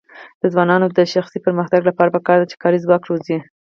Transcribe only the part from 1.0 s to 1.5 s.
شخصي